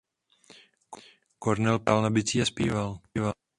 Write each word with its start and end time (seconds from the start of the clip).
Cornell 1.39 1.47
původně 1.79 1.91
hrál 1.91 2.01
na 2.01 2.09
bicí 2.09 2.41
a 2.41 2.45
zpíval. 2.45 2.99